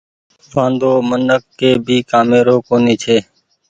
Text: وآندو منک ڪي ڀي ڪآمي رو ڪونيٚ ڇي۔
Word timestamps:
وآندو 0.53 0.91
منک 1.09 1.41
ڪي 1.59 1.71
ڀي 1.85 1.97
ڪآمي 2.09 2.39
رو 2.47 2.55
ڪونيٚ 2.67 2.99
ڇي۔ 3.03 3.17